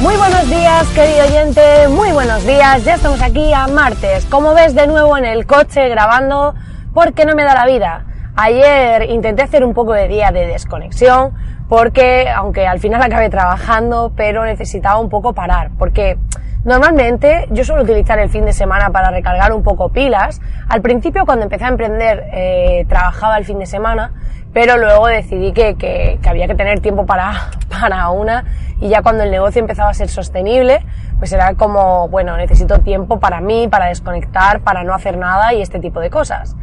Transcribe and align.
Muy 0.00 0.16
buenos 0.16 0.48
días, 0.48 0.86
querido 0.94 1.24
oyente, 1.26 1.88
muy 1.88 2.12
buenos 2.12 2.46
días. 2.46 2.84
Ya 2.84 2.94
estamos 2.94 3.20
aquí 3.20 3.52
a 3.52 3.66
martes. 3.66 4.24
Como 4.26 4.54
ves, 4.54 4.72
de 4.76 4.86
nuevo 4.86 5.16
en 5.16 5.24
el 5.24 5.44
coche 5.44 5.88
grabando 5.88 6.54
porque 6.94 7.24
no 7.26 7.34
me 7.34 7.42
da 7.42 7.52
la 7.52 7.66
vida. 7.66 8.04
Ayer 8.36 9.10
intenté 9.10 9.42
hacer 9.42 9.64
un 9.64 9.74
poco 9.74 9.94
de 9.94 10.06
día 10.06 10.30
de 10.30 10.46
desconexión 10.46 11.34
porque, 11.68 12.28
aunque 12.30 12.68
al 12.68 12.78
final 12.78 13.02
acabé 13.02 13.28
trabajando, 13.28 14.12
pero 14.14 14.44
necesitaba 14.44 15.00
un 15.00 15.08
poco 15.08 15.32
parar 15.32 15.70
porque 15.76 16.16
Normalmente 16.64 17.46
yo 17.50 17.64
suelo 17.64 17.82
utilizar 17.82 18.18
el 18.18 18.28
fin 18.30 18.44
de 18.44 18.52
semana 18.52 18.90
para 18.90 19.10
recargar 19.10 19.52
un 19.52 19.62
poco 19.62 19.90
pilas. 19.90 20.40
Al 20.68 20.82
principio 20.82 21.24
cuando 21.24 21.44
empecé 21.44 21.64
a 21.64 21.68
emprender 21.68 22.24
eh, 22.32 22.84
trabajaba 22.88 23.38
el 23.38 23.44
fin 23.44 23.60
de 23.60 23.66
semana, 23.66 24.12
pero 24.52 24.76
luego 24.76 25.06
decidí 25.06 25.52
que, 25.52 25.76
que, 25.76 26.18
que, 26.20 26.28
había 26.28 26.46
que 26.46 26.54
tener 26.54 26.80
tiempo 26.80 27.06
para, 27.06 27.50
para 27.80 28.10
una 28.10 28.44
y 28.80 28.88
ya 28.88 29.02
cuando 29.02 29.24
el 29.24 29.30
negocio 29.30 29.60
empezaba 29.60 29.90
a 29.90 29.94
ser 29.94 30.08
sostenible, 30.08 30.84
pues 31.18 31.32
era 31.32 31.54
como, 31.54 32.08
bueno, 32.08 32.36
necesito 32.36 32.80
tiempo 32.80 33.18
para 33.18 33.40
mí, 33.40 33.68
para 33.68 33.86
desconectar, 33.86 34.60
para 34.60 34.84
no 34.84 34.94
hacer 34.94 35.16
nada 35.16 35.52
y 35.54 35.62
este 35.62 35.80
tipo 35.80 36.00
de 36.00 36.10
cosas. 36.10 36.56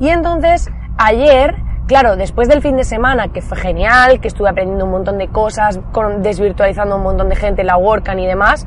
Y 0.00 0.08
entonces 0.08 0.70
ayer 0.96 1.56
Claro, 1.88 2.16
después 2.16 2.48
del 2.48 2.60
fin 2.60 2.76
de 2.76 2.84
semana, 2.84 3.28
que 3.28 3.40
fue 3.40 3.56
genial, 3.56 4.20
que 4.20 4.28
estuve 4.28 4.50
aprendiendo 4.50 4.84
un 4.84 4.90
montón 4.90 5.16
de 5.16 5.28
cosas, 5.28 5.80
desvirtualizando 6.18 6.96
un 6.96 7.02
montón 7.02 7.30
de 7.30 7.36
gente, 7.36 7.64
la 7.64 7.78
WordCamp 7.78 8.18
y 8.20 8.26
demás, 8.26 8.66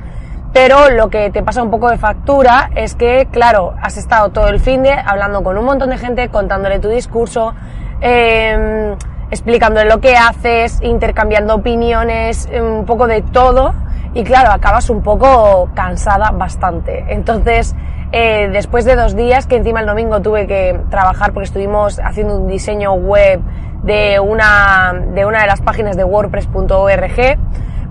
pero 0.53 0.89
lo 0.89 1.11
que 1.11 1.29
te 1.29 1.43
pasa 1.43 1.61
un 1.61 1.69
poco 1.69 1.91
de 1.91 1.99
factura 1.99 2.71
es 2.73 2.95
que, 2.95 3.27
claro, 3.31 3.75
has 3.79 3.97
estado 3.97 4.29
todo 4.29 4.47
el 4.47 4.59
fin 4.59 4.81
de 4.81 4.91
hablando 4.93 5.43
con 5.43 5.55
un 5.55 5.65
montón 5.65 5.91
de 5.91 5.99
gente, 5.99 6.29
contándole 6.29 6.79
tu 6.79 6.89
discurso, 6.89 7.53
eh, 8.01 8.95
explicándole 9.31 9.89
lo 9.89 9.99
que 9.99 10.15
haces, 10.15 10.79
intercambiando 10.81 11.55
opiniones, 11.55 12.47
un 12.53 12.85
poco 12.85 13.07
de 13.07 13.21
todo. 13.21 13.73
Y 14.13 14.23
claro, 14.23 14.51
acabas 14.51 14.89
un 14.89 15.01
poco 15.01 15.69
cansada 15.73 16.31
bastante. 16.31 17.05
Entonces, 17.07 17.73
eh, 18.11 18.49
después 18.51 18.83
de 18.83 18.97
dos 18.97 19.15
días, 19.15 19.47
que 19.47 19.55
encima 19.55 19.79
el 19.79 19.85
domingo 19.85 20.21
tuve 20.21 20.47
que 20.47 20.77
trabajar 20.89 21.31
porque 21.31 21.45
estuvimos 21.45 21.99
haciendo 21.99 22.37
un 22.37 22.47
diseño 22.47 22.91
web 22.93 23.39
de 23.83 24.19
una, 24.19 24.93
de 25.13 25.25
una 25.25 25.41
de 25.41 25.47
las 25.47 25.61
páginas 25.61 25.95
de 25.95 26.03
WordPress.org, 26.03 27.37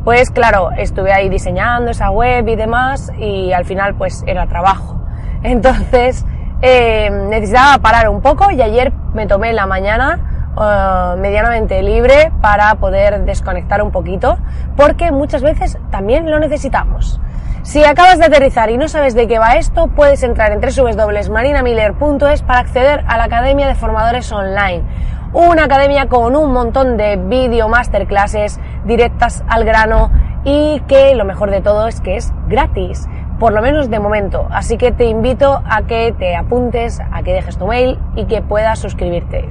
pues 0.04 0.30
claro, 0.30 0.70
estuve 0.76 1.12
ahí 1.12 1.30
diseñando 1.30 1.90
esa 1.90 2.10
web 2.10 2.46
y 2.48 2.56
demás 2.56 3.10
y 3.18 3.52
al 3.52 3.64
final 3.64 3.94
pues 3.94 4.22
era 4.26 4.46
trabajo. 4.46 5.00
Entonces 5.42 6.26
eh, 6.60 7.10
necesitaba 7.10 7.78
parar 7.78 8.10
un 8.10 8.20
poco 8.20 8.50
y 8.50 8.60
ayer 8.60 8.92
me 9.14 9.26
tomé 9.26 9.54
la 9.54 9.66
mañana 9.66 10.29
uh, 10.60 11.16
medianamente 11.18 11.82
libre 11.82 12.30
para 12.40 12.74
poder 12.76 13.24
desconectar 13.24 13.82
un 13.82 13.90
poquito 13.90 14.38
porque 14.76 15.10
muchas 15.10 15.42
veces 15.42 15.78
también 15.90 16.30
lo 16.30 16.38
necesitamos. 16.38 17.20
Si 17.62 17.84
acabas 17.84 18.18
de 18.18 18.26
aterrizar 18.26 18.70
y 18.70 18.78
no 18.78 18.88
sabes 18.88 19.14
de 19.14 19.26
qué 19.26 19.38
va 19.38 19.54
esto, 19.54 19.88
puedes 19.88 20.22
entrar 20.22 20.52
en 20.52 20.60
www.marinamiller.es 20.60 22.42
para 22.42 22.60
acceder 22.60 23.04
a 23.06 23.18
la 23.18 23.24
Academia 23.24 23.66
de 23.66 23.74
Formadores 23.74 24.30
Online 24.32 24.84
una 25.32 25.64
academia 25.64 26.08
con 26.08 26.34
un 26.34 26.52
montón 26.52 26.96
de 26.96 27.16
vídeo 27.16 27.68
masterclasses 27.68 28.58
directas 28.84 29.44
al 29.48 29.64
grano 29.64 30.10
y 30.44 30.80
que 30.88 31.14
lo 31.14 31.24
mejor 31.24 31.52
de 31.52 31.60
todo 31.60 31.86
es 31.86 32.00
que 32.00 32.16
es 32.16 32.32
gratis, 32.48 33.08
por 33.38 33.52
lo 33.52 33.62
menos 33.62 33.90
de 33.90 34.00
momento. 34.00 34.48
Así 34.50 34.76
que 34.76 34.90
te 34.90 35.04
invito 35.04 35.62
a 35.64 35.82
que 35.82 36.12
te 36.18 36.34
apuntes, 36.34 37.00
a 37.12 37.22
que 37.22 37.32
dejes 37.32 37.58
tu 37.58 37.66
mail 37.68 37.98
y 38.16 38.24
que 38.24 38.42
puedas 38.42 38.80
suscribirte. 38.80 39.48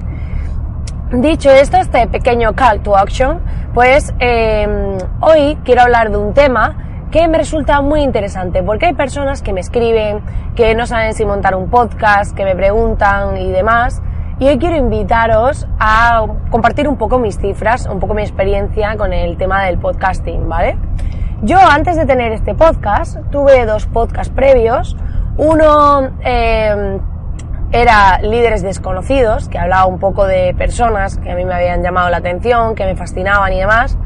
Dicho 1.11 1.49
esto, 1.49 1.77
este 1.77 2.05
pequeño 2.05 2.53
call 2.53 2.81
to 2.81 2.95
action, 2.95 3.39
pues 3.73 4.13
eh, 4.19 4.97
hoy 5.21 5.57
quiero 5.63 5.81
hablar 5.81 6.11
de 6.11 6.17
un 6.17 6.35
tema 6.35 7.07
que 7.09 7.27
me 7.27 7.39
resulta 7.39 7.81
muy 7.81 8.01
interesante 8.01 8.61
porque 8.61 8.85
hay 8.85 8.93
personas 8.93 9.41
que 9.41 9.51
me 9.51 9.59
escriben, 9.59 10.21
que 10.55 10.75
no 10.75 10.85
saben 10.85 11.15
si 11.15 11.25
montar 11.25 11.55
un 11.55 11.67
podcast, 11.67 12.35
que 12.35 12.45
me 12.45 12.55
preguntan 12.55 13.37
y 13.37 13.49
demás 13.49 14.03
y 14.37 14.49
hoy 14.49 14.59
quiero 14.59 14.75
invitaros 14.75 15.67
a 15.79 16.27
compartir 16.51 16.87
un 16.87 16.97
poco 16.97 17.17
mis 17.17 17.39
cifras, 17.39 17.87
un 17.87 17.99
poco 17.99 18.13
mi 18.13 18.21
experiencia 18.21 18.95
con 18.95 19.11
el 19.11 19.35
tema 19.35 19.63
del 19.63 19.79
podcasting, 19.79 20.47
¿vale? 20.47 20.77
Yo 21.41 21.57
antes 21.57 21.97
de 21.97 22.05
tener 22.05 22.33
este 22.33 22.53
podcast 22.53 23.17
tuve 23.31 23.65
dos 23.65 23.87
podcasts 23.87 24.31
previos. 24.31 24.95
Uno 25.37 26.11
eh, 26.23 26.99
era 27.71 28.19
Líderes 28.21 28.63
Desconocidos, 28.63 29.47
que 29.47 29.59
hablaba 29.59 29.85
un 29.85 29.99
poco 29.99 30.25
de 30.25 30.55
personas 30.57 31.17
que 31.17 31.31
a 31.31 31.35
mí 31.35 31.45
me 31.45 31.53
habían 31.53 31.83
llamado 31.83 32.09
la 32.09 32.17
atención, 32.17 32.75
que 32.75 32.85
me 32.85 32.95
fascinaban 32.95 33.53
y 33.53 33.59
demás. 33.59 33.97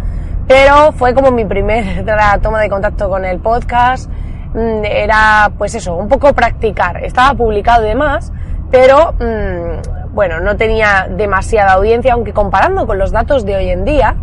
Pero 0.47 0.91
fue 0.91 1.13
como 1.13 1.31
mi 1.31 1.45
primera 1.45 2.37
toma 2.41 2.59
de 2.59 2.69
contacto 2.69 3.09
con 3.09 3.23
el 3.23 3.39
podcast. 3.39 4.09
Mm, 4.53 4.83
era, 4.83 5.51
pues 5.57 5.75
eso, 5.75 5.95
un 5.95 6.09
poco 6.09 6.33
practicar. 6.33 7.03
Estaba 7.03 7.33
publicado 7.33 7.85
y 7.85 7.89
demás, 7.89 8.33
pero 8.69 9.13
mmm, 9.13 10.13
bueno, 10.13 10.39
no 10.41 10.57
tenía 10.57 11.07
demasiada 11.09 11.73
audiencia, 11.73 12.13
aunque 12.13 12.33
comparando 12.33 12.85
con 12.85 12.99
los 12.99 13.11
datos 13.11 13.45
de 13.45 13.55
hoy 13.55 13.69
en 13.69 13.85
día, 13.85 14.15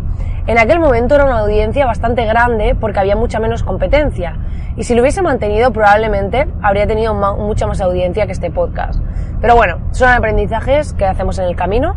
en 0.51 0.59
aquel 0.59 0.81
momento 0.81 1.15
era 1.15 1.23
una 1.23 1.39
audiencia 1.39 1.85
bastante 1.85 2.25
grande 2.25 2.75
porque 2.75 2.99
había 2.99 3.15
mucha 3.15 3.39
menos 3.39 3.63
competencia. 3.63 4.37
Y 4.75 4.83
si 4.83 4.95
lo 4.95 5.01
hubiese 5.01 5.21
mantenido, 5.21 5.71
probablemente 5.71 6.45
habría 6.61 6.85
tenido 6.85 7.13
mucha 7.13 7.67
más 7.67 7.79
audiencia 7.79 8.25
que 8.25 8.33
este 8.33 8.51
podcast. 8.51 9.01
Pero 9.39 9.55
bueno, 9.55 9.79
son 9.91 10.09
aprendizajes 10.09 10.91
que 10.91 11.05
hacemos 11.05 11.39
en 11.39 11.45
el 11.45 11.55
camino. 11.55 11.95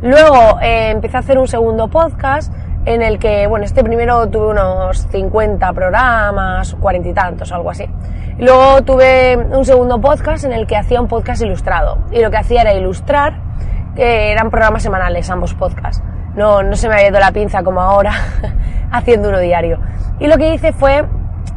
Luego 0.00 0.60
eh, 0.62 0.90
empecé 0.90 1.16
a 1.16 1.20
hacer 1.20 1.38
un 1.38 1.48
segundo 1.48 1.88
podcast 1.88 2.52
en 2.84 3.02
el 3.02 3.18
que, 3.18 3.48
bueno, 3.48 3.64
este 3.64 3.82
primero 3.82 4.28
tuve 4.28 4.46
unos 4.46 5.08
50 5.08 5.72
programas, 5.72 6.76
cuarenta 6.76 7.08
y 7.08 7.14
tantos, 7.14 7.50
algo 7.50 7.70
así. 7.70 7.86
Luego 8.38 8.80
tuve 8.82 9.36
un 9.36 9.64
segundo 9.64 10.00
podcast 10.00 10.44
en 10.44 10.52
el 10.52 10.68
que 10.68 10.76
hacía 10.76 11.00
un 11.00 11.08
podcast 11.08 11.42
ilustrado. 11.42 11.98
Y 12.12 12.20
lo 12.20 12.30
que 12.30 12.36
hacía 12.36 12.60
era 12.60 12.74
ilustrar, 12.74 13.40
que 13.96 14.30
eran 14.30 14.50
programas 14.50 14.84
semanales, 14.84 15.28
ambos 15.30 15.54
podcasts. 15.54 16.00
No, 16.38 16.62
no 16.62 16.76
se 16.76 16.88
me 16.88 16.94
había 16.94 17.08
ido 17.08 17.18
la 17.18 17.32
pinza 17.32 17.64
como 17.64 17.80
ahora, 17.80 18.12
haciendo 18.92 19.28
uno 19.28 19.40
diario. 19.40 19.80
Y 20.20 20.28
lo 20.28 20.36
que 20.36 20.54
hice 20.54 20.72
fue 20.72 21.04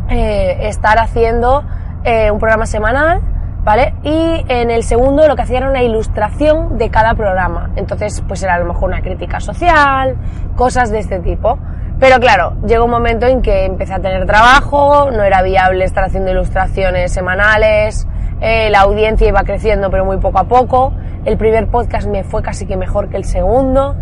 eh, 0.10 0.58
estar 0.68 0.98
haciendo 0.98 1.64
eh, 2.04 2.32
un 2.32 2.40
programa 2.40 2.66
semanal, 2.66 3.22
¿vale? 3.64 3.94
Y 4.02 4.44
en 4.48 4.72
el 4.72 4.84
segundo 4.84 5.28
lo 5.28 5.36
que 5.36 5.44
hacía 5.44 5.60
era 5.60 5.70
una 5.70 5.84
ilustración 5.84 6.80
de 6.80 6.90
cada 6.90 7.14
programa. 7.14 7.70
Entonces, 7.76 8.24
pues 8.28 8.42
era 8.42 8.56
a 8.56 8.60
lo 8.60 8.66
mejor 8.66 8.90
una 8.90 9.02
crítica 9.02 9.40
social, 9.40 10.18
cosas 10.56 10.90
de 10.90 10.98
este 10.98 11.20
tipo. 11.20 11.60
Pero 12.00 12.20
claro, 12.20 12.56
llegó 12.66 12.86
un 12.86 12.92
momento 12.92 13.28
en 13.28 13.44
que 13.44 13.66
empecé 13.66 13.94
a 13.94 14.00
tener 14.00 14.26
trabajo, 14.26 15.12
no 15.12 15.22
era 15.22 15.44
viable 15.44 15.86
estar 15.86 16.06
haciendo 16.06 16.32
ilustraciones 16.32 17.14
semanales, 17.14 18.08
eh, 18.42 18.70
la 18.70 18.82
audiencia 18.82 19.28
iba 19.28 19.44
creciendo 19.44 19.90
pero 19.90 20.04
muy 20.04 20.18
poco 20.18 20.40
a 20.40 20.46
poco, 20.46 20.94
el 21.26 21.38
primer 21.38 21.68
podcast 21.68 22.08
me 22.08 22.24
fue 22.24 22.42
casi 22.42 22.66
que 22.66 22.76
mejor 22.76 23.10
que 23.10 23.18
el 23.18 23.26
segundo 23.26 23.96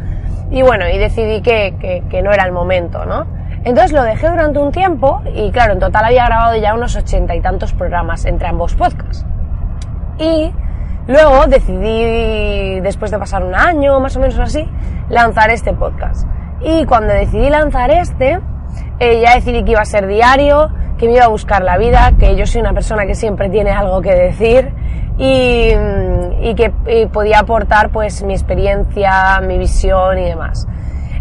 y 0.51 0.61
bueno, 0.61 0.89
y 0.89 0.97
decidí 0.97 1.41
que, 1.41 2.03
que, 2.09 2.21
no 2.21 2.31
era 2.31 2.45
el 2.45 2.51
momento, 2.51 3.05
¿no? 3.05 3.27
Entonces 3.63 3.91
lo 3.91 4.01
dejé 4.03 4.29
durante 4.29 4.57
un 4.57 4.71
tiempo 4.71 5.21
y 5.35 5.51
claro, 5.51 5.73
en 5.73 5.79
total 5.79 6.05
había 6.05 6.25
grabado 6.25 6.55
ya 6.55 6.73
unos 6.73 6.95
ochenta 6.95 7.35
y 7.35 7.41
tantos 7.41 7.73
programas 7.73 8.25
entre 8.25 8.47
ambos 8.47 8.73
podcasts. 8.73 9.25
Y 10.17 10.51
luego 11.07 11.45
decidí, 11.47 12.79
después 12.79 13.11
de 13.11 13.19
pasar 13.19 13.43
un 13.43 13.53
año 13.53 13.99
más 13.99 14.15
o 14.15 14.19
menos 14.21 14.39
así, 14.39 14.67
lanzar 15.09 15.51
este 15.51 15.73
podcast. 15.73 16.27
Y 16.61 16.85
cuando 16.85 17.13
decidí 17.13 17.49
lanzar 17.49 17.91
este, 17.91 18.39
eh, 18.99 19.21
ya 19.21 19.35
decidí 19.35 19.63
que 19.63 19.71
iba 19.71 19.81
a 19.81 19.85
ser 19.85 20.07
diario, 20.07 20.71
que 20.99 21.07
me 21.07 21.13
iba 21.13 21.25
a 21.25 21.29
buscar 21.29 21.63
la 21.63 21.77
vida, 21.77 22.11
que 22.19 22.35
yo 22.35 22.45
soy 22.45 22.61
una 22.61 22.73
persona 22.73 23.05
que 23.05 23.15
siempre 23.15 23.49
tiene 23.49 23.71
algo 23.71 24.01
que 24.01 24.13
decir 24.13 24.71
y, 25.17 25.71
mm, 25.75 26.43
y 26.43 26.55
que 26.55 27.07
podía 27.11 27.39
aportar 27.39 27.89
pues 27.89 28.21
mi 28.21 28.33
experiencia, 28.33 29.39
mi 29.41 29.57
visión 29.57 30.19
y 30.19 30.25
demás. 30.25 30.67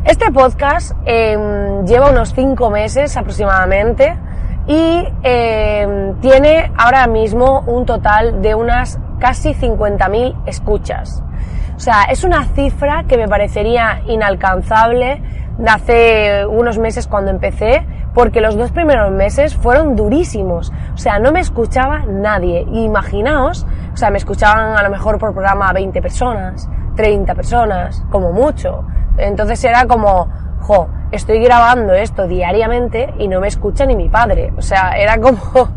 Este 0.05 0.31
podcast 0.33 0.93
eh, 1.07 1.37
lleva 1.87 2.11
unos 2.11 2.33
cinco 2.35 2.71
meses 2.71 3.17
aproximadamente 3.17 4.17
y 4.67 5.07
eh, 5.23 6.13
tiene 6.21 6.73
ahora 6.77 7.07
mismo 7.07 7.61
un 7.67 7.87
total 7.87 8.43
de 8.43 8.55
unas 8.55 8.99
casi 9.19 9.55
50.000 9.55 10.35
escuchas. 10.47 11.23
O 11.77 11.81
sea, 11.81 12.05
es 12.05 12.25
una 12.25 12.45
cifra 12.45 13.05
que 13.09 13.17
me 13.17 13.29
parecería 13.29 14.03
inalcanzable 14.07 15.23
de 15.59 15.71
hace 15.71 16.47
unos 16.47 16.79
meses 16.79 17.07
cuando 17.07 17.31
empecé, 17.31 17.85
porque 18.19 18.41
los 18.41 18.57
dos 18.57 18.73
primeros 18.73 19.13
meses 19.13 19.55
fueron 19.55 19.95
durísimos. 19.95 20.73
O 20.93 20.99
sea, 20.99 21.21
no 21.21 21.31
me 21.31 21.39
escuchaba 21.39 22.01
nadie. 22.01 22.67
Imaginaos, 22.73 23.65
o 23.95 23.97
sea, 23.97 24.11
me 24.11 24.19
escuchaban 24.19 24.77
a 24.77 24.83
lo 24.83 24.91
mejor 24.91 25.19
por 25.19 25.33
programa 25.33 25.73
20 25.73 26.03
personas, 26.03 26.69
30 26.97 27.33
personas, 27.37 28.03
como 28.11 28.33
mucho. 28.33 28.85
Entonces 29.19 29.63
era 29.63 29.85
como, 29.85 30.29
jo, 30.59 30.89
estoy 31.13 31.39
grabando 31.39 31.95
esto 31.95 32.27
diariamente 32.27 33.15
y 33.21 33.29
no 33.29 33.39
me 33.39 33.47
escucha 33.47 33.87
ni 33.87 33.95
mi 33.95 34.09
padre. 34.09 34.53
O 34.59 34.63
sea, 34.63 34.99
era 34.99 35.21
como... 35.21 35.39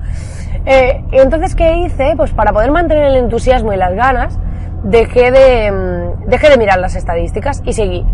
Eh, 0.64 1.04
entonces, 1.12 1.56
¿qué 1.56 1.78
hice? 1.78 2.14
Pues 2.16 2.34
para 2.34 2.54
poder 2.54 2.70
mantener 2.70 3.06
el 3.06 3.16
entusiasmo 3.16 3.74
y 3.74 3.78
las 3.78 3.96
ganas, 3.96 4.38
dejé 4.84 5.32
de, 5.32 5.72
mm, 5.72 6.01
dejé 6.28 6.50
de 6.50 6.58
mirar 6.58 6.80
las 6.80 6.96
estadísticas 6.96 7.62
y 7.66 7.74
seguí. 7.74 8.06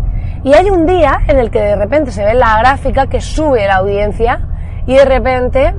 Y 0.44 0.54
hay 0.54 0.70
un 0.70 0.86
día 0.86 1.20
en 1.26 1.38
el 1.38 1.50
que 1.50 1.60
de 1.60 1.76
repente 1.76 2.10
se 2.12 2.24
ve 2.24 2.34
la 2.34 2.58
gráfica 2.58 3.06
que 3.06 3.20
sube 3.20 3.66
la 3.66 3.76
audiencia 3.76 4.48
y 4.86 4.94
de 4.94 5.04
repente 5.04 5.74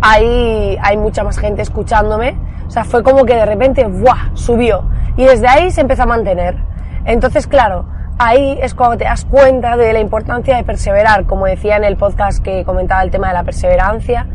hay, 0.00 0.78
hay 0.82 0.96
mucha 0.96 1.24
más 1.24 1.38
gente 1.38 1.62
escuchándome. 1.62 2.36
O 2.66 2.70
sea, 2.70 2.84
fue 2.84 3.02
como 3.02 3.24
que 3.24 3.34
de 3.34 3.46
repente, 3.46 3.84
¡buah! 3.84 4.30
subió. 4.34 4.84
Y 5.16 5.24
desde 5.24 5.48
ahí 5.48 5.70
se 5.70 5.80
empezó 5.80 6.04
a 6.04 6.06
mantener. 6.06 6.56
Entonces, 7.04 7.46
claro, 7.46 7.86
ahí 8.20 8.58
es 8.60 8.74
cuando 8.74 8.98
te 8.98 9.04
das 9.04 9.24
cuenta 9.24 9.78
de 9.78 9.94
la 9.94 9.98
importancia 9.98 10.54
de 10.54 10.62
perseverar, 10.62 11.24
como 11.24 11.46
decía 11.46 11.78
en 11.78 11.84
el 11.84 11.96
podcast 11.96 12.44
que 12.44 12.64
comentaba 12.66 13.02
el 13.02 13.10
tema 13.10 13.28
de 13.28 13.32
la 13.32 13.44
perseverancia, 13.44 14.26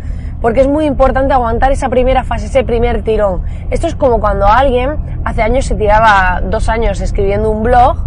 porque 0.42 0.62
es 0.62 0.68
muy 0.68 0.86
importante 0.86 1.36
aguantar 1.36 1.72
esa 1.72 1.88
primera 1.88 2.24
fase, 2.24 2.48
ese 2.48 2.64
primer 2.64 3.04
tirón. 3.04 3.44
Esto 3.70 3.86
es 3.86 3.94
como 3.94 4.20
cuando 4.20 4.48
alguien 4.48 4.98
hace 5.24 5.44
años 5.44 5.66
se 5.66 5.76
tiraba 5.76 6.42
dos 6.44 6.68
años 6.68 7.00
escribiendo 7.00 7.52
un 7.52 7.62
blog, 7.62 7.98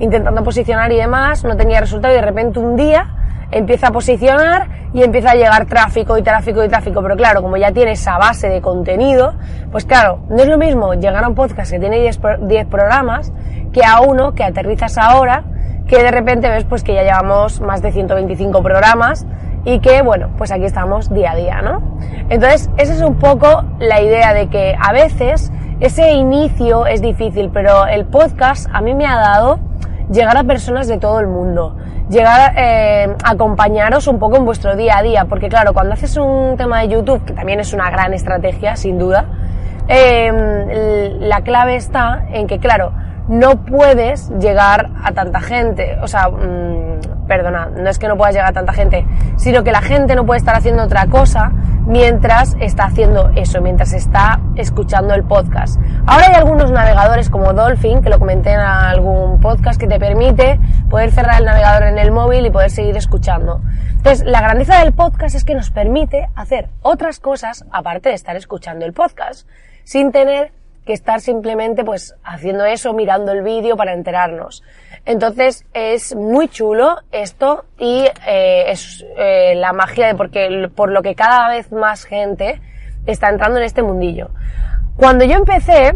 intentando 0.00 0.42
posicionar 0.42 0.90
y 0.90 0.96
demás, 0.96 1.44
no 1.44 1.56
tenía 1.56 1.80
resultado 1.80 2.12
y 2.12 2.16
de 2.16 2.22
repente 2.22 2.58
un 2.58 2.74
día 2.74 3.06
empieza 3.50 3.88
a 3.88 3.92
posicionar 3.92 4.68
y 4.92 5.02
empieza 5.02 5.32
a 5.32 5.34
llegar 5.34 5.66
tráfico 5.66 6.16
y 6.18 6.22
tráfico 6.22 6.64
y 6.64 6.68
tráfico. 6.68 7.02
Pero 7.02 7.16
claro, 7.16 7.42
como 7.42 7.56
ya 7.56 7.72
tiene 7.72 7.92
esa 7.92 8.18
base 8.18 8.48
de 8.48 8.60
contenido, 8.60 9.34
pues 9.70 9.84
claro, 9.84 10.20
no 10.28 10.42
es 10.42 10.48
lo 10.48 10.58
mismo 10.58 10.94
llegar 10.94 11.24
a 11.24 11.28
un 11.28 11.34
podcast 11.34 11.70
que 11.70 11.78
tiene 11.78 12.00
10, 12.00 12.18
programas 12.66 13.32
que 13.72 13.84
a 13.84 14.00
uno 14.00 14.34
que 14.34 14.44
aterrizas 14.44 14.96
ahora, 14.98 15.44
que 15.86 16.02
de 16.02 16.10
repente 16.10 16.48
ves 16.48 16.64
pues 16.64 16.82
que 16.82 16.94
ya 16.94 17.02
llevamos 17.02 17.60
más 17.60 17.82
de 17.82 17.92
125 17.92 18.62
programas 18.62 19.26
y 19.64 19.80
que 19.80 20.02
bueno, 20.02 20.30
pues 20.38 20.50
aquí 20.50 20.64
estamos 20.64 21.12
día 21.12 21.32
a 21.32 21.36
día, 21.36 21.62
¿no? 21.62 21.98
Entonces, 22.30 22.70
esa 22.76 22.94
es 22.94 23.02
un 23.02 23.16
poco 23.16 23.64
la 23.78 24.00
idea 24.00 24.32
de 24.32 24.48
que 24.48 24.76
a 24.80 24.92
veces 24.92 25.52
ese 25.80 26.12
inicio 26.12 26.86
es 26.86 27.00
difícil, 27.02 27.50
pero 27.52 27.86
el 27.86 28.06
podcast 28.06 28.68
a 28.72 28.80
mí 28.80 28.94
me 28.94 29.06
ha 29.06 29.16
dado 29.16 29.60
llegar 30.10 30.36
a 30.36 30.44
personas 30.44 30.88
de 30.88 30.98
todo 30.98 31.20
el 31.20 31.26
mundo, 31.26 31.76
llegar 32.08 32.54
eh, 32.56 33.14
a 33.22 33.30
acompañaros 33.30 34.06
un 34.06 34.18
poco 34.18 34.36
en 34.36 34.44
vuestro 34.44 34.76
día 34.76 34.98
a 34.98 35.02
día, 35.02 35.24
porque 35.26 35.48
claro, 35.48 35.72
cuando 35.72 35.94
haces 35.94 36.16
un 36.16 36.56
tema 36.56 36.80
de 36.80 36.88
YouTube, 36.88 37.24
que 37.24 37.32
también 37.32 37.60
es 37.60 37.72
una 37.72 37.90
gran 37.90 38.14
estrategia, 38.14 38.76
sin 38.76 38.98
duda, 38.98 39.26
eh, 39.88 41.16
la 41.20 41.40
clave 41.42 41.76
está 41.76 42.24
en 42.30 42.46
que, 42.46 42.58
claro, 42.58 42.92
no 43.28 43.56
puedes 43.56 44.30
llegar 44.38 44.90
a 45.02 45.12
tanta 45.12 45.40
gente, 45.40 45.98
o 46.02 46.06
sea, 46.06 46.28
mmm, 46.28 47.26
perdona, 47.26 47.66
no 47.66 47.88
es 47.90 47.98
que 47.98 48.08
no 48.08 48.16
puedas 48.16 48.34
llegar 48.34 48.50
a 48.50 48.54
tanta 48.54 48.72
gente, 48.72 49.06
sino 49.36 49.62
que 49.62 49.70
la 49.70 49.82
gente 49.82 50.14
no 50.14 50.24
puede 50.24 50.38
estar 50.38 50.56
haciendo 50.56 50.82
otra 50.82 51.06
cosa 51.06 51.52
mientras 51.88 52.54
está 52.60 52.84
haciendo 52.84 53.30
eso, 53.34 53.62
mientras 53.62 53.94
está 53.94 54.40
escuchando 54.56 55.14
el 55.14 55.24
podcast. 55.24 55.80
Ahora 56.06 56.26
hay 56.28 56.34
algunos 56.34 56.70
navegadores 56.70 57.30
como 57.30 57.54
Dolphin, 57.54 58.02
que 58.02 58.10
lo 58.10 58.18
comenté 58.18 58.52
en 58.52 58.60
algún 58.60 59.40
podcast, 59.40 59.80
que 59.80 59.86
te 59.86 59.98
permite 59.98 60.60
poder 60.90 61.10
cerrar 61.10 61.40
el 61.40 61.46
navegador 61.46 61.84
en 61.84 61.98
el 61.98 62.12
móvil 62.12 62.44
y 62.44 62.50
poder 62.50 62.70
seguir 62.70 62.96
escuchando. 62.96 63.62
Entonces, 63.90 64.26
la 64.26 64.42
grandeza 64.42 64.80
del 64.80 64.92
podcast 64.92 65.34
es 65.34 65.44
que 65.44 65.54
nos 65.54 65.70
permite 65.70 66.28
hacer 66.34 66.68
otras 66.82 67.20
cosas 67.20 67.64
aparte 67.72 68.10
de 68.10 68.14
estar 68.14 68.36
escuchando 68.36 68.84
el 68.84 68.92
podcast, 68.92 69.48
sin 69.84 70.12
tener 70.12 70.52
que 70.84 70.92
estar 70.92 71.20
simplemente 71.20 71.84
pues 71.84 72.14
haciendo 72.22 72.64
eso, 72.66 72.92
mirando 72.92 73.32
el 73.32 73.42
vídeo 73.42 73.76
para 73.76 73.94
enterarnos. 73.94 74.62
Entonces 75.04 75.64
es 75.72 76.14
muy 76.14 76.48
chulo 76.48 76.98
esto 77.12 77.64
y 77.78 78.04
eh, 78.26 78.64
es 78.68 79.04
eh, 79.16 79.54
la 79.56 79.72
magia 79.72 80.06
de 80.06 80.14
porque 80.14 80.70
por 80.74 80.90
lo 80.90 81.02
que 81.02 81.14
cada 81.14 81.48
vez 81.48 81.72
más 81.72 82.04
gente 82.04 82.60
está 83.06 83.28
entrando 83.28 83.58
en 83.58 83.64
este 83.64 83.82
mundillo. 83.82 84.30
Cuando 84.96 85.24
yo 85.24 85.36
empecé, 85.36 85.94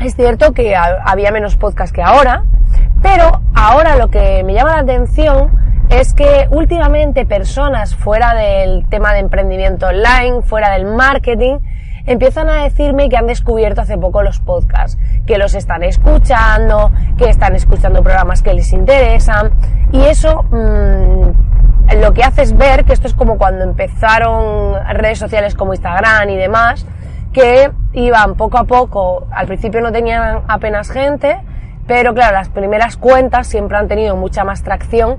es 0.00 0.14
cierto 0.14 0.52
que 0.52 0.76
había 0.76 1.30
menos 1.30 1.56
podcast 1.56 1.94
que 1.94 2.02
ahora, 2.02 2.44
pero 3.02 3.42
ahora 3.54 3.96
lo 3.96 4.08
que 4.08 4.42
me 4.44 4.54
llama 4.54 4.76
la 4.76 4.80
atención 4.80 5.50
es 5.90 6.12
que 6.14 6.46
últimamente 6.50 7.24
personas 7.26 7.94
fuera 7.94 8.34
del 8.34 8.86
tema 8.88 9.12
de 9.12 9.20
emprendimiento 9.20 9.86
online, 9.86 10.42
fuera 10.42 10.70
del 10.70 10.84
marketing, 10.84 11.58
empiezan 12.08 12.48
a 12.48 12.64
decirme 12.64 13.08
que 13.10 13.16
han 13.16 13.26
descubierto 13.26 13.82
hace 13.82 13.98
poco 13.98 14.22
los 14.22 14.40
podcasts, 14.40 14.98
que 15.26 15.36
los 15.36 15.54
están 15.54 15.82
escuchando, 15.82 16.90
que 17.18 17.28
están 17.28 17.54
escuchando 17.54 18.02
programas 18.02 18.42
que 18.42 18.54
les 18.54 18.72
interesan 18.72 19.52
y 19.92 20.00
eso 20.00 20.42
mmm, 20.50 21.98
lo 22.00 22.14
que 22.14 22.22
hace 22.22 22.42
es 22.42 22.56
ver 22.56 22.84
que 22.84 22.94
esto 22.94 23.06
es 23.06 23.14
como 23.14 23.36
cuando 23.36 23.62
empezaron 23.62 24.74
redes 24.94 25.18
sociales 25.18 25.54
como 25.54 25.74
Instagram 25.74 26.30
y 26.30 26.36
demás, 26.36 26.86
que 27.32 27.70
iban 27.92 28.36
poco 28.36 28.56
a 28.56 28.64
poco, 28.64 29.26
al 29.30 29.46
principio 29.46 29.82
no 29.82 29.92
tenían 29.92 30.40
apenas 30.48 30.90
gente, 30.90 31.38
pero 31.86 32.14
claro, 32.14 32.34
las 32.34 32.48
primeras 32.48 32.96
cuentas 32.96 33.46
siempre 33.46 33.76
han 33.76 33.86
tenido 33.86 34.16
mucha 34.16 34.44
más 34.44 34.62
tracción 34.62 35.18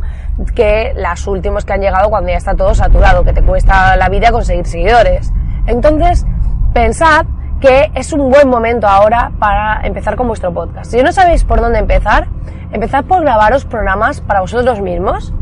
que 0.56 0.94
las 0.96 1.28
últimas 1.28 1.66
que 1.66 1.74
han 1.74 1.82
llegado 1.82 2.10
cuando 2.10 2.32
ya 2.32 2.38
está 2.38 2.56
todo 2.56 2.74
saturado, 2.74 3.24
que 3.24 3.34
te 3.34 3.44
cuesta 3.44 3.96
la 3.96 4.10
vida 4.10 4.32
conseguir 4.32 4.66
seguidores. 4.66 5.32
Entonces, 5.66 6.26
pensad 6.74 7.26
que 7.60 7.92
es 7.94 8.14
un 8.14 8.30
buen 8.30 8.48
momento 8.50 8.88
ahora 8.88 9.32
para 9.38 9.82
empezar 9.86 10.16
con 10.16 10.28
vuestro 10.28 10.54
podcast. 10.54 10.92
Si 10.92 11.02
no 11.04 11.12
sabéis 11.12 11.44
por 11.44 11.60
dónde 11.60 11.80
empezar, 11.80 12.28
empezad 12.72 13.04
por 13.06 13.22
grabaros 13.22 13.66
programas 13.66 14.22
para 14.22 14.42
vosotros 14.42 14.80
mismos. 14.82 15.34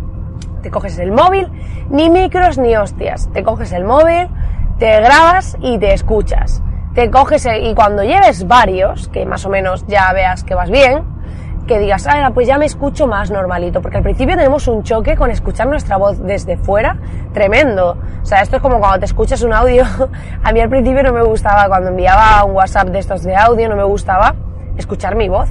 Te 0.63 0.71
coges 0.71 0.97
el 0.99 1.11
móvil, 1.11 1.47
ni 1.89 2.09
micros 2.09 2.57
ni 2.57 2.75
hostias. 2.75 3.29
Te 3.33 3.43
coges 3.43 3.71
el 3.71 3.83
móvil, 3.83 4.29
te 4.79 4.99
grabas 5.01 5.57
y 5.61 5.77
te 5.77 5.93
escuchas. 5.93 6.63
Te 6.95 7.11
coges 7.11 7.47
y 7.61 7.75
cuando 7.75 8.03
lleves 8.03 8.47
varios, 8.47 9.07
que 9.09 9.25
más 9.25 9.45
o 9.45 9.49
menos 9.49 9.85
ya 9.85 10.11
veas 10.13 10.43
que 10.43 10.55
vas 10.55 10.71
bien, 10.71 11.03
que 11.67 11.77
digas, 11.77 12.07
ah, 12.07 12.31
pues 12.33 12.47
ya 12.47 12.57
me 12.57 12.65
escucho 12.65 13.05
más 13.05 13.29
normalito, 13.29 13.81
porque 13.81 13.97
al 13.97 14.03
principio 14.03 14.35
tenemos 14.35 14.67
un 14.67 14.83
choque 14.83 15.15
con 15.15 15.29
escuchar 15.29 15.67
nuestra 15.67 15.97
voz 15.97 16.19
desde 16.23 16.57
fuera 16.57 16.97
tremendo. 17.33 17.97
O 18.23 18.25
sea, 18.25 18.41
esto 18.41 18.55
es 18.55 18.61
como 18.61 18.79
cuando 18.79 18.99
te 18.99 19.05
escuchas 19.05 19.43
un 19.43 19.53
audio. 19.53 19.83
A 20.43 20.51
mí 20.51 20.59
al 20.59 20.69
principio 20.69 21.03
no 21.03 21.13
me 21.13 21.21
gustaba, 21.21 21.67
cuando 21.67 21.89
enviaba 21.89 22.43
un 22.45 22.55
WhatsApp 22.55 22.87
de 22.87 22.99
estos 22.99 23.23
de 23.23 23.35
audio, 23.35 23.69
no 23.69 23.75
me 23.75 23.83
gustaba 23.83 24.33
escuchar 24.77 25.15
mi 25.15 25.29
voz. 25.29 25.49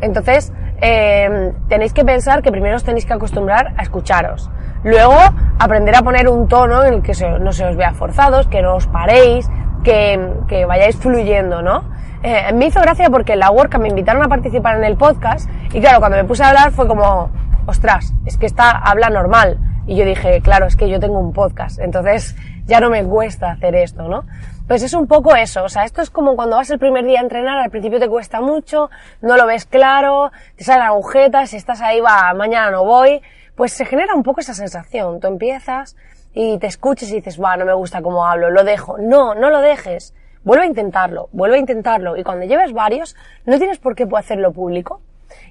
Entonces, 0.00 0.52
eh, 0.80 1.52
tenéis 1.68 1.92
que 1.92 2.04
pensar 2.04 2.42
que 2.42 2.50
primero 2.50 2.76
os 2.76 2.84
tenéis 2.84 3.04
que 3.04 3.12
acostumbrar 3.12 3.74
a 3.76 3.82
escucharos. 3.82 4.50
Luego, 4.84 5.16
aprender 5.58 5.96
a 5.96 6.02
poner 6.02 6.28
un 6.28 6.48
tono 6.48 6.84
en 6.84 6.94
el 6.94 7.02
que 7.02 7.12
no 7.40 7.52
se 7.52 7.66
os 7.66 7.76
vea 7.76 7.92
forzados, 7.92 8.46
que 8.46 8.62
no 8.62 8.76
os 8.76 8.86
paréis, 8.86 9.48
que, 9.82 10.32
que 10.48 10.64
vayáis 10.64 10.96
fluyendo, 10.96 11.60
¿no? 11.62 11.84
Eh, 12.28 12.52
me 12.52 12.66
hizo 12.66 12.80
gracia 12.80 13.08
porque 13.08 13.36
la 13.36 13.52
WordCamp 13.52 13.82
me 13.82 13.88
invitaron 13.88 14.20
a 14.24 14.28
participar 14.28 14.78
en 14.78 14.82
el 14.82 14.96
podcast 14.96 15.48
y 15.72 15.80
claro, 15.80 16.00
cuando 16.00 16.16
me 16.16 16.24
puse 16.24 16.42
a 16.42 16.48
hablar 16.48 16.72
fue 16.72 16.88
como, 16.88 17.30
ostras, 17.66 18.14
es 18.24 18.36
que 18.36 18.46
esta 18.46 18.72
habla 18.72 19.10
normal. 19.10 19.60
Y 19.86 19.94
yo 19.94 20.04
dije, 20.04 20.40
claro, 20.40 20.66
es 20.66 20.74
que 20.74 20.88
yo 20.88 20.98
tengo 20.98 21.20
un 21.20 21.32
podcast, 21.32 21.78
entonces 21.78 22.34
ya 22.64 22.80
no 22.80 22.90
me 22.90 23.04
cuesta 23.04 23.52
hacer 23.52 23.76
esto, 23.76 24.08
¿no? 24.08 24.24
Pues 24.66 24.82
es 24.82 24.92
un 24.94 25.06
poco 25.06 25.36
eso, 25.36 25.62
o 25.62 25.68
sea, 25.68 25.84
esto 25.84 26.02
es 26.02 26.10
como 26.10 26.34
cuando 26.34 26.56
vas 26.56 26.68
el 26.70 26.80
primer 26.80 27.04
día 27.04 27.20
a 27.20 27.22
entrenar, 27.22 27.58
al 27.58 27.70
principio 27.70 28.00
te 28.00 28.08
cuesta 28.08 28.40
mucho, 28.40 28.90
no 29.22 29.36
lo 29.36 29.46
ves 29.46 29.64
claro, 29.64 30.32
te 30.56 30.64
salen 30.64 30.82
agujetas, 30.82 31.50
si 31.50 31.56
estás 31.58 31.80
ahí, 31.80 32.00
va, 32.00 32.34
mañana 32.34 32.72
no 32.72 32.84
voy, 32.84 33.22
pues 33.54 33.72
se 33.72 33.84
genera 33.84 34.16
un 34.16 34.24
poco 34.24 34.40
esa 34.40 34.52
sensación. 34.52 35.20
Tú 35.20 35.28
empiezas 35.28 35.94
y 36.34 36.58
te 36.58 36.66
escuches 36.66 37.08
y 37.12 37.14
dices, 37.14 37.40
va, 37.40 37.56
no 37.56 37.64
me 37.64 37.74
gusta 37.74 38.02
cómo 38.02 38.26
hablo, 38.26 38.50
lo 38.50 38.64
dejo. 38.64 38.98
No, 38.98 39.36
no 39.36 39.48
lo 39.48 39.60
dejes 39.60 40.12
vuelve 40.46 40.64
a 40.64 40.68
intentarlo, 40.68 41.28
vuelve 41.32 41.56
a 41.56 41.58
intentarlo. 41.58 42.16
Y 42.16 42.22
cuando 42.22 42.46
lleves 42.46 42.72
varios, 42.72 43.16
no 43.44 43.58
tienes 43.58 43.78
por 43.78 43.96
qué 43.96 44.06
hacerlo 44.16 44.52
público. 44.52 45.02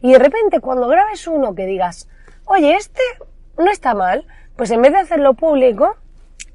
Y 0.02 0.14
de 0.14 0.20
repente, 0.20 0.62
cuando 0.62 0.88
grabes 0.88 1.28
uno 1.28 1.54
que 1.54 1.66
digas, 1.66 2.08
oye, 2.46 2.76
este 2.76 3.02
no 3.58 3.70
está 3.70 3.94
mal, 3.94 4.26
pues 4.56 4.72
en 4.72 4.82
vez 4.82 4.94
de 4.94 5.00
hacerlo 5.00 5.34
público, 5.34 5.98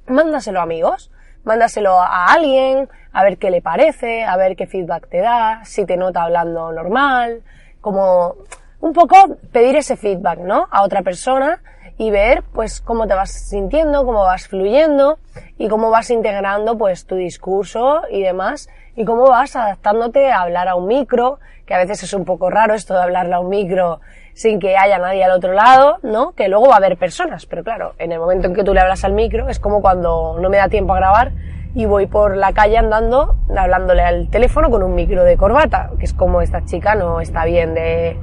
mándaselo 0.06 0.58
a 0.58 0.62
amigos, 0.62 1.10
mándaselo 1.44 2.00
a 2.00 2.32
alguien, 2.32 2.88
a 3.12 3.22
ver 3.24 3.36
qué 3.36 3.50
le 3.50 3.60
parece, 3.60 4.24
a 4.24 4.36
ver 4.38 4.56
qué 4.56 4.66
feedback 4.66 5.08
te 5.08 5.18
da, 5.18 5.60
si 5.64 5.84
te 5.84 5.98
nota 5.98 6.22
hablando 6.22 6.72
normal, 6.72 7.42
como 7.82 8.36
un 8.80 8.94
poco 8.94 9.36
pedir 9.52 9.76
ese 9.76 9.98
feedback, 9.98 10.38
¿no? 10.38 10.66
A 10.70 10.82
otra 10.82 11.02
persona 11.02 11.60
y 12.00 12.10
ver 12.10 12.42
pues 12.54 12.80
cómo 12.80 13.06
te 13.06 13.12
vas 13.12 13.30
sintiendo, 13.30 14.06
cómo 14.06 14.20
vas 14.20 14.48
fluyendo 14.48 15.18
y 15.58 15.68
cómo 15.68 15.90
vas 15.90 16.08
integrando 16.08 16.78
pues 16.78 17.04
tu 17.04 17.14
discurso 17.14 18.00
y 18.10 18.22
demás 18.22 18.70
y 18.96 19.04
cómo 19.04 19.28
vas 19.28 19.54
adaptándote 19.54 20.32
a 20.32 20.40
hablar 20.40 20.66
a 20.66 20.76
un 20.76 20.86
micro, 20.86 21.40
que 21.66 21.74
a 21.74 21.76
veces 21.76 22.02
es 22.02 22.14
un 22.14 22.24
poco 22.24 22.48
raro 22.48 22.72
esto 22.72 22.94
de 22.94 23.02
hablarle 23.02 23.34
a 23.34 23.40
un 23.40 23.50
micro 23.50 24.00
sin 24.32 24.60
que 24.60 24.78
haya 24.78 24.96
nadie 24.96 25.24
al 25.24 25.32
otro 25.32 25.52
lado, 25.52 25.98
¿no? 26.02 26.32
Que 26.32 26.48
luego 26.48 26.68
va 26.68 26.74
a 26.74 26.76
haber 26.78 26.96
personas, 26.96 27.44
pero 27.44 27.62
claro, 27.62 27.92
en 27.98 28.12
el 28.12 28.18
momento 28.18 28.46
en 28.46 28.54
que 28.54 28.64
tú 28.64 28.72
le 28.72 28.80
hablas 28.80 29.04
al 29.04 29.12
micro 29.12 29.50
es 29.50 29.60
como 29.60 29.82
cuando 29.82 30.38
no 30.40 30.48
me 30.48 30.56
da 30.56 30.70
tiempo 30.70 30.94
a 30.94 30.96
grabar 30.96 31.32
y 31.74 31.84
voy 31.84 32.06
por 32.06 32.34
la 32.34 32.54
calle 32.54 32.78
andando, 32.78 33.36
hablándole 33.54 34.00
al 34.00 34.30
teléfono 34.30 34.70
con 34.70 34.82
un 34.82 34.94
micro 34.94 35.22
de 35.22 35.36
corbata, 35.36 35.90
que 35.98 36.06
es 36.06 36.14
como 36.14 36.40
esta 36.40 36.64
chica 36.64 36.94
no 36.94 37.20
está 37.20 37.44
bien 37.44 37.74
de... 37.74 38.16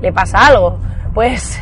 le 0.00 0.12
pasa 0.14 0.46
algo. 0.46 0.78
Pues, 1.12 1.60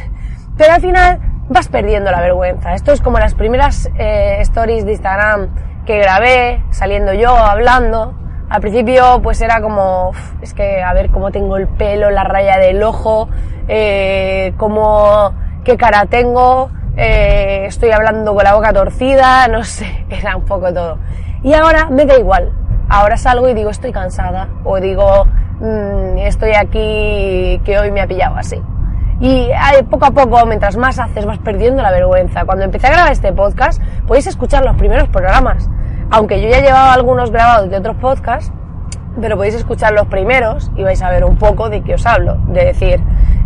pero 0.57 0.75
al 0.75 0.81
final 0.81 1.36
vas 1.49 1.69
perdiendo 1.69 2.11
la 2.11 2.21
vergüenza. 2.21 2.75
Esto 2.75 2.93
es 2.93 3.01
como 3.01 3.19
las 3.19 3.35
primeras 3.35 3.91
eh, 3.99 4.39
stories 4.41 4.85
de 4.85 4.93
Instagram 4.93 5.49
que 5.85 5.99
grabé, 5.99 6.63
saliendo 6.71 7.13
yo, 7.15 7.37
hablando. 7.37 8.15
Al 8.49 8.61
principio 8.61 9.21
pues 9.23 9.41
era 9.41 9.61
como, 9.61 10.13
es 10.41 10.55
que 10.55 10.83
a 10.83 10.93
ver 10.93 11.11
cómo 11.11 11.31
tengo 11.31 11.57
el 11.57 11.67
pelo, 11.67 12.11
la 12.11 12.25
raya 12.25 12.59
del 12.59 12.83
ojo, 12.83 13.29
eh, 13.67 14.55
cómo, 14.57 15.35
qué 15.65 15.77
cara 15.77 16.07
tengo, 16.07 16.71
eh, 16.97 17.65
estoy 17.67 17.91
hablando 17.91 18.35
con 18.35 18.45
la 18.45 18.55
boca 18.55 18.73
torcida, 18.73 19.49
no 19.51 19.65
sé, 19.65 20.05
era 20.11 20.37
un 20.37 20.45
poco 20.45 20.73
todo. 20.73 20.99
Y 21.43 21.55
ahora 21.55 21.89
me 21.91 22.07
da 22.07 22.19
igual. 22.19 22.53
Ahora 22.89 23.17
salgo 23.17 23.49
y 23.49 23.55
digo 23.55 23.71
estoy 23.71 23.91
cansada 23.91 24.49
o 24.65 24.79
digo 24.79 25.27
mm, 25.59 26.19
estoy 26.19 26.53
aquí 26.55 27.61
que 27.65 27.79
hoy 27.81 27.91
me 27.91 28.01
ha 28.01 28.07
pillado 28.07 28.37
así. 28.37 28.63
Y 29.21 29.49
poco 29.91 30.07
a 30.07 30.11
poco, 30.11 30.45
mientras 30.47 30.77
más 30.77 30.99
haces, 30.99 31.25
vas 31.25 31.39
perdiendo 31.39 31.83
la 31.83 31.91
vergüenza. 31.91 32.45
Cuando 32.45 32.65
empecé 32.65 32.89
a 32.89 32.91
grabar 32.91 33.13
este 33.13 33.33
podcast, 33.33 33.83
podéis 34.07 34.27
escuchar 34.27 34.65
los 34.65 34.77
primeros 34.77 35.09
programas. 35.09 35.69
Aunque 36.11 36.41
yo 36.41 36.49
ya 36.49 36.61
llevaba 36.61 36.93
algunos 36.93 37.31
grabados 37.31 37.71
de 37.71 37.77
otros 37.77 37.97
podcasts, 37.97 38.53
pero 39.21 39.37
podéis 39.37 39.55
escuchar 39.55 39.93
los 39.93 40.07
primeros 40.07 40.71
y 40.77 40.83
vais 40.83 41.01
a 41.03 41.11
ver 41.11 41.25
un 41.25 41.37
poco 41.39 41.71
de 41.71 41.83
qué 41.83 41.95
os 41.95 42.05
hablo. 42.07 42.37
De 42.49 42.67
decir, 42.67 43.01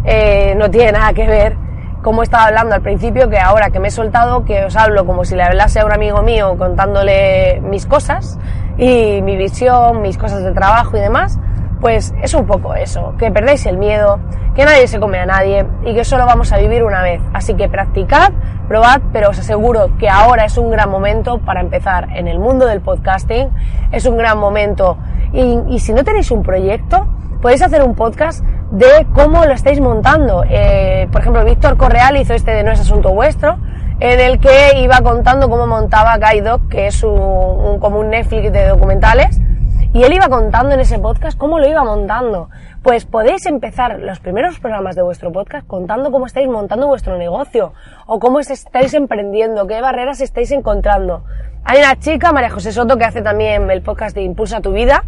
eh, 0.05 0.55
no 0.57 0.71
tiene 0.71 0.93
nada 0.93 1.13
que 1.13 1.27
ver 1.27 1.57
como 2.03 2.23
estaba 2.23 2.47
hablando 2.47 2.75
al 2.75 2.81
principio, 2.81 3.29
que 3.29 3.39
ahora 3.39 3.71
que 3.71 3.79
me 3.79 3.89
he 3.89 3.91
soltado, 3.91 4.45
que 4.45 4.65
os 4.65 4.77
hablo 4.77 5.05
como 5.05 5.25
si 5.25 5.37
le 5.37 5.43
hablase 5.43 5.81
a 5.81 5.85
un 5.85 5.93
amigo 5.93 6.23
mío 6.23 6.57
contándole 6.57 7.61
mis 7.61 7.87
cosas 7.87 8.39
y 8.79 9.21
mi 9.23 9.37
visión, 9.37 10.01
mis 10.01 10.17
cosas 10.17 10.43
de 10.43 10.53
trabajo 10.53 10.97
y 10.97 11.01
demás, 11.01 11.39
pues 11.81 12.15
es 12.23 12.35
un 12.35 12.47
poco 12.47 12.75
eso, 12.75 13.15
que 13.19 13.31
perdéis 13.31 13.65
el 13.67 13.79
miedo, 13.79 14.21
que 14.55 14.65
nadie 14.65 14.87
se 14.87 15.01
come 15.01 15.19
a 15.19 15.27
nadie 15.27 15.67
y 15.85 15.95
que 15.95 16.05
solo 16.05 16.27
vamos 16.27 16.53
a 16.53 16.59
vivir 16.59 16.85
una 16.85 17.03
vez. 17.03 17.21
Así 17.33 17.55
que 17.55 17.69
practicad, 17.69 18.33
probad, 18.69 19.01
pero 19.13 19.31
os 19.31 19.39
aseguro 19.39 19.97
que 19.99 20.09
ahora 20.09 20.45
es 20.45 20.59
un 20.59 20.71
gran 20.71 20.91
momento 20.91 21.39
para 21.39 21.61
empezar 21.61 22.09
en 22.15 22.29
el 22.29 22.39
mundo 22.39 22.67
del 22.67 22.81
podcasting, 22.81 23.49
es 23.93 24.05
un 24.07 24.17
gran 24.17 24.39
momento. 24.39 24.99
Y, 25.33 25.79
si 25.79 25.93
no 25.93 26.05
tenéis 26.05 26.31
un 26.31 26.43
proyecto, 26.43 27.07
podéis 27.41 27.63
hacer 27.63 27.83
un 27.83 27.95
podcast 27.95 28.45
de 28.73 29.07
cómo 29.15 29.45
lo 29.45 29.53
estáis 29.53 29.81
montando. 29.81 30.45
Eh, 30.49 31.09
por 31.11 31.21
ejemplo, 31.21 31.45
Víctor 31.45 31.77
Correal 31.77 32.17
hizo 32.17 32.35
este 32.35 32.51
de 32.51 32.63
No 32.65 32.73
es 32.73 32.81
asunto 32.81 33.13
vuestro, 33.13 33.59
en 34.01 34.19
el 34.19 34.41
que 34.41 34.81
iba 34.81 35.01
contando 35.03 35.49
cómo 35.49 35.67
montaba 35.67 36.17
Guide 36.17 36.57
que 36.71 36.87
es 36.87 37.03
un, 37.05 37.79
como 37.79 38.01
un 38.01 38.11
Netflix 38.11 38.53
de 38.53 38.67
documentales, 38.67 39.39
y 39.93 40.05
él 40.05 40.13
iba 40.13 40.29
contando 40.29 40.75
en 40.75 40.81
ese 40.81 40.99
podcast 40.99 41.37
cómo 41.37 41.59
lo 41.59 41.69
iba 41.69 41.83
montando. 41.83 42.49
Pues 42.83 43.05
podéis 43.05 43.45
empezar 43.47 43.99
los 43.99 44.21
primeros 44.21 44.61
programas 44.61 44.95
de 44.95 45.03
vuestro 45.03 45.33
podcast 45.33 45.67
contando 45.67 46.13
cómo 46.13 46.27
estáis 46.27 46.49
montando 46.49 46.87
vuestro 46.87 47.19
negocio 47.19 47.73
o 48.07 48.21
cómo 48.21 48.39
estáis 48.41 48.95
emprendiendo, 48.95 49.67
qué 49.67 49.81
barreras 49.81 50.21
estáis 50.21 50.53
encontrando. 50.53 51.25
Hay 51.65 51.79
una 51.79 51.99
chica, 51.99 52.33
María 52.33 52.51
José 52.51 52.73
Soto, 52.73 52.97
que 52.97 53.05
hace 53.05 53.21
también 53.21 53.71
el 53.71 53.83
podcast 53.83 54.15
de 54.15 54.23
Impulsa 54.23 54.61
tu 54.61 54.73
vida, 54.73 55.05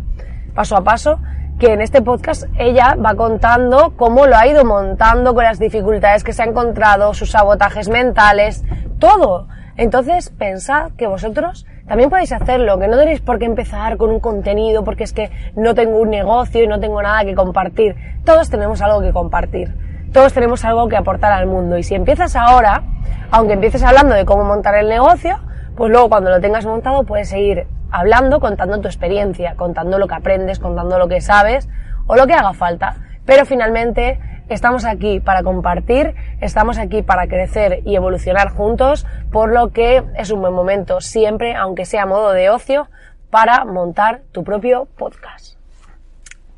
paso 0.55 0.77
a 0.77 0.83
paso, 0.85 1.19
que 1.59 1.73
en 1.73 1.81
este 1.81 2.03
podcast 2.03 2.45
ella 2.59 2.97
va 2.97 3.15
contando 3.15 3.95
cómo 3.97 4.27
lo 4.27 4.37
ha 4.37 4.47
ido 4.49 4.65
montando 4.65 5.33
con 5.33 5.45
las 5.45 5.61
dificultades 5.61 6.25
que 6.25 6.33
se 6.33 6.43
ha 6.43 6.47
encontrado, 6.47 7.15
sus 7.15 7.31
sabotajes 7.31 7.89
mentales, 7.89 8.65
todo. 8.99 9.47
Entonces 9.77 10.31
pensad 10.31 10.91
que 10.99 11.07
vosotros 11.07 11.67
también 11.87 12.11
podéis 12.11 12.33
hacerlo, 12.33 12.79
que 12.79 12.89
no 12.89 12.97
tenéis 12.97 13.21
por 13.21 13.39
qué 13.39 13.45
empezar 13.45 13.97
con 13.97 14.11
un 14.11 14.21
contenido 14.21 14.85
porque 14.85 15.05
es 15.05 15.13
que 15.13 15.31
no 15.57 15.75
tengo 15.75 15.99
un 15.99 16.11
negocio 16.11 16.63
y 16.63 16.67
no 16.67 16.79
tengo 16.79 17.03
nada 17.03 17.25
que 17.25 17.35
compartir. 17.35 17.97
Todos 18.25 18.51
tenemos 18.51 18.81
algo 18.83 19.01
que 19.01 19.13
compartir. 19.13 19.75
Todos 20.13 20.33
tenemos 20.33 20.65
algo 20.65 20.89
que 20.89 20.97
aportar 20.97 21.33
al 21.33 21.47
mundo. 21.47 21.79
Y 21.79 21.83
si 21.83 21.95
empiezas 21.95 22.37
ahora, 22.37 22.83
aunque 23.31 23.55
empieces 23.55 23.83
hablando 23.83 24.15
de 24.15 24.25
cómo 24.25 24.45
montar 24.45 24.75
el 24.77 24.89
negocio, 24.89 25.41
pues 25.75 25.91
luego 25.91 26.09
cuando 26.09 26.31
lo 26.31 26.41
tengas 26.41 26.67
montado 26.67 27.05
puedes 27.05 27.31
seguir 27.31 27.67
hablando, 27.91 28.39
contando 28.39 28.81
tu 28.81 28.89
experiencia, 28.89 29.55
contando 29.57 29.99
lo 29.99 30.07
que 30.07 30.15
aprendes, 30.15 30.59
contando 30.59 30.99
lo 30.99 31.09
que 31.09 31.21
sabes 31.21 31.69
o 32.07 32.15
lo 32.15 32.27
que 32.27 32.35
haga 32.35 32.53
falta. 32.53 32.97
Pero 33.25 33.47
finalmente 33.47 34.21
estamos 34.49 34.85
aquí 34.85 35.21
para 35.21 35.43
compartir, 35.43 36.15
estamos 36.41 36.79
aquí 36.79 37.03
para 37.03 37.27
crecer 37.27 37.81
y 37.85 37.97
evolucionar 37.97 38.51
juntos, 38.51 39.07
por 39.31 39.53
lo 39.53 39.73
que 39.73 40.03
es 40.17 40.31
un 40.31 40.41
buen 40.41 40.55
momento 40.55 41.01
siempre, 41.01 41.55
aunque 41.55 41.85
sea 41.85 42.07
modo 42.07 42.33
de 42.33 42.51
ocio, 42.51 42.89
para 43.31 43.65
montar 43.65 44.23
tu 44.33 44.45
propio 44.45 44.87
podcast. 44.97 45.57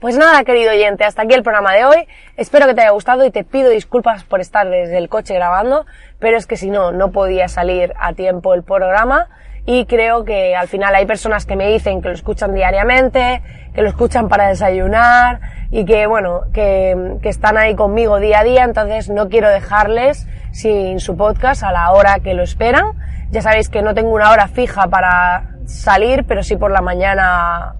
Pues 0.00 0.18
nada, 0.18 0.44
querido 0.44 0.70
oyente, 0.70 1.04
hasta 1.04 1.22
aquí 1.22 1.32
el 1.32 1.42
programa 1.42 1.72
de 1.72 1.86
hoy. 1.86 2.06
Espero 2.36 2.66
que 2.66 2.74
te 2.74 2.82
haya 2.82 2.90
gustado 2.90 3.24
y 3.24 3.30
te 3.30 3.42
pido 3.42 3.70
disculpas 3.70 4.22
por 4.24 4.40
estar 4.40 4.68
desde 4.68 4.98
el 4.98 5.08
coche 5.08 5.34
grabando, 5.34 5.86
pero 6.18 6.36
es 6.36 6.46
que 6.46 6.56
si 6.56 6.68
no, 6.68 6.92
no 6.92 7.10
podía 7.10 7.48
salir 7.48 7.94
a 7.98 8.12
tiempo 8.12 8.52
el 8.52 8.64
programa 8.64 9.28
y 9.66 9.86
creo 9.86 10.24
que 10.24 10.54
al 10.54 10.68
final 10.68 10.94
hay 10.94 11.06
personas 11.06 11.46
que 11.46 11.56
me 11.56 11.68
dicen 11.68 12.02
que 12.02 12.08
lo 12.08 12.14
escuchan 12.14 12.54
diariamente, 12.54 13.42
que 13.74 13.82
lo 13.82 13.88
escuchan 13.88 14.28
para 14.28 14.48
desayunar 14.48 15.40
y 15.70 15.84
que 15.84 16.06
bueno, 16.06 16.42
que, 16.52 17.16
que, 17.22 17.28
están 17.28 17.56
ahí 17.56 17.74
conmigo 17.74 18.20
día 18.20 18.40
a 18.40 18.44
día, 18.44 18.64
entonces 18.64 19.08
no 19.08 19.28
quiero 19.28 19.48
dejarles 19.48 20.26
sin 20.52 21.00
su 21.00 21.16
podcast 21.16 21.62
a 21.62 21.72
la 21.72 21.90
hora 21.92 22.20
que 22.20 22.34
lo 22.34 22.42
esperan. 22.42 22.92
Ya 23.30 23.40
sabéis 23.40 23.68
que 23.68 23.82
no 23.82 23.94
tengo 23.94 24.10
una 24.10 24.30
hora 24.30 24.48
fija 24.48 24.86
para 24.88 25.56
salir, 25.66 26.24
pero 26.24 26.42
sí 26.42 26.56
por 26.56 26.70
la 26.70 26.80
mañana 26.80 27.74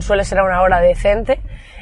suele 0.00 0.24
ser 0.24 0.40
una 0.40 0.62
hora 0.62 0.80
decente 0.80 1.40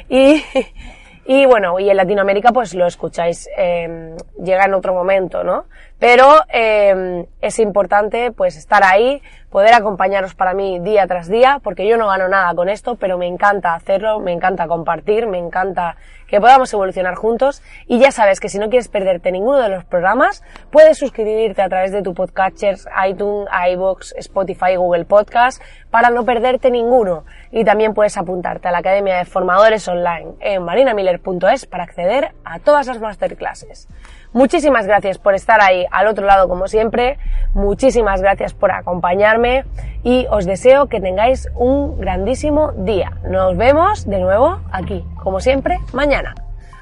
y, 0.09 0.43
y 1.25 1.45
bueno, 1.45 1.79
y 1.79 1.89
en 1.89 1.97
Latinoamérica 1.97 2.51
pues 2.51 2.73
lo 2.73 2.85
escucháis, 2.85 3.47
eh, 3.57 4.15
llega 4.43 4.65
en 4.65 4.73
otro 4.73 4.93
momento, 4.93 5.43
¿no? 5.43 5.65
Pero 6.03 6.41
eh, 6.49 7.27
es 7.39 7.59
importante 7.59 8.33
pues 8.33 8.57
estar 8.57 8.83
ahí, 8.83 9.21
poder 9.49 9.73
acompañaros 9.73 10.35
para 10.35 10.53
mí 10.53 10.79
día 10.79 11.07
tras 11.07 11.29
día, 11.29 11.61
porque 11.63 11.87
yo 11.87 11.95
no 11.95 12.07
gano 12.07 12.27
nada 12.27 12.53
con 12.55 12.67
esto, 12.67 12.95
pero 12.95 13.17
me 13.17 13.25
encanta 13.25 13.73
hacerlo, 13.73 14.19
me 14.19 14.33
encanta 14.33 14.67
compartir, 14.67 15.27
me 15.27 15.37
encanta 15.37 15.95
que 16.27 16.41
podamos 16.41 16.73
evolucionar 16.73 17.15
juntos. 17.15 17.61
Y 17.87 17.99
ya 17.99 18.11
sabes 18.11 18.41
que 18.41 18.49
si 18.49 18.59
no 18.59 18.69
quieres 18.69 18.89
perderte 18.89 19.31
ninguno 19.31 19.59
de 19.59 19.69
los 19.69 19.85
programas, 19.85 20.43
puedes 20.71 20.97
suscribirte 20.97 21.61
a 21.61 21.69
través 21.69 21.93
de 21.93 22.01
tu 22.01 22.13
podcatchers, 22.13 22.85
iTunes, 23.07 23.47
iBox, 23.71 24.13
Spotify, 24.17 24.75
Google 24.75 25.05
Podcast, 25.05 25.61
para 25.89 26.09
no 26.09 26.25
perderte 26.25 26.69
ninguno. 26.69 27.23
Y 27.49 27.63
también 27.63 27.93
puedes 27.93 28.17
apuntarte 28.17 28.67
a 28.67 28.71
la 28.71 28.79
Academia 28.79 29.15
de 29.19 29.23
Formadores 29.23 29.87
Online 29.87 30.33
en 30.41 30.63
marinamiller.es 30.63 31.65
para 31.65 31.85
acceder 31.85 32.33
a 32.43 32.59
todas 32.59 32.87
las 32.87 32.99
masterclasses. 32.99 33.87
Muchísimas 34.33 34.87
gracias 34.87 35.19
por 35.19 35.35
estar 35.35 35.61
ahí 35.61 35.85
al 35.91 36.07
otro 36.07 36.25
lado 36.25 36.49
como 36.49 36.67
siempre, 36.67 37.19
muchísimas 37.53 38.19
gracias 38.19 38.53
por 38.53 38.71
acompañarme 38.71 39.63
y 40.03 40.25
os 40.31 40.45
deseo 40.45 40.87
que 40.87 40.99
tengáis 40.99 41.47
un 41.55 41.99
grandísimo 41.99 42.71
día. 42.71 43.11
Nos 43.29 43.55
vemos 43.55 44.07
de 44.09 44.19
nuevo 44.19 44.59
aquí, 44.71 45.05
como 45.23 45.39
siempre, 45.39 45.77
mañana. 45.93 46.33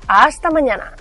Hasta 0.08 0.50
mañana. 0.50 0.94